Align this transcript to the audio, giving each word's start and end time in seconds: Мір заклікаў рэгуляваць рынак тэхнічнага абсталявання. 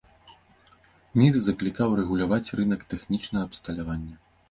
Мір 1.19 1.33
заклікаў 1.49 1.89
рэгуляваць 2.01 2.53
рынак 2.63 2.89
тэхнічнага 2.97 3.43
абсталявання. 3.53 4.15